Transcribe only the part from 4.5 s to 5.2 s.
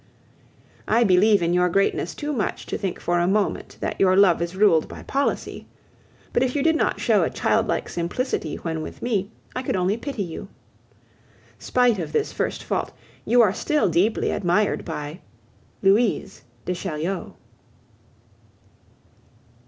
ruled by